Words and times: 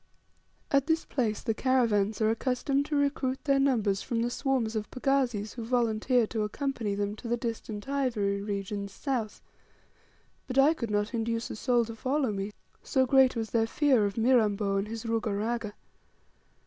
At 0.71 0.87
this 0.87 1.05
place 1.05 1.43
the 1.43 1.53
caravans 1.53 2.21
are 2.21 2.31
accustomed 2.31 2.87
to 2.87 2.95
recruit 2.95 3.43
their 3.43 3.59
numbers 3.59 4.01
from 4.01 4.23
the 4.23 4.31
swarms 4.31 4.75
of 4.75 4.89
pagazis 4.89 5.53
who 5.53 5.63
volunteer 5.63 6.25
to 6.25 6.41
accompany 6.41 6.95
them 6.95 7.15
to 7.17 7.27
the 7.27 7.37
distant 7.37 7.87
ivory 7.87 8.41
regions 8.41 8.91
south; 8.91 9.43
but 10.47 10.57
I 10.57 10.73
could 10.73 10.89
not 10.89 11.13
induce 11.13 11.51
a 11.51 11.55
soul 11.55 11.85
to 11.85 11.95
follow 11.95 12.31
me, 12.31 12.51
so 12.81 13.05
great 13.05 13.35
was 13.35 13.51
their 13.51 13.67
fear 13.67 14.07
of 14.07 14.17
Mirambo 14.17 14.77
and 14.77 14.87
his 14.87 15.05
Ruga 15.05 15.35
Raga. 15.37 15.75